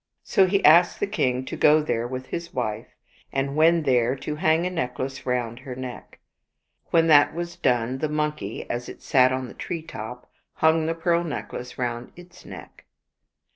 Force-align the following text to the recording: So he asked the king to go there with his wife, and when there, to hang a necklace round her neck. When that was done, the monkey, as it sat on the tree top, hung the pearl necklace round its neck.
So 0.23 0.47
he 0.47 0.65
asked 0.65 0.99
the 0.99 1.05
king 1.05 1.45
to 1.45 1.55
go 1.55 1.79
there 1.83 2.07
with 2.07 2.25
his 2.25 2.55
wife, 2.55 2.87
and 3.31 3.55
when 3.55 3.83
there, 3.83 4.15
to 4.15 4.37
hang 4.37 4.65
a 4.65 4.71
necklace 4.71 5.27
round 5.27 5.59
her 5.59 5.75
neck. 5.75 6.17
When 6.89 7.05
that 7.05 7.35
was 7.35 7.55
done, 7.55 7.99
the 7.99 8.09
monkey, 8.09 8.67
as 8.67 8.89
it 8.89 9.03
sat 9.03 9.31
on 9.31 9.47
the 9.47 9.53
tree 9.53 9.83
top, 9.83 10.27
hung 10.53 10.87
the 10.87 10.95
pearl 10.95 11.23
necklace 11.23 11.77
round 11.77 12.13
its 12.15 12.45
neck. 12.45 12.85